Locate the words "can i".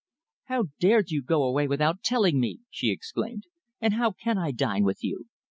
4.13-4.49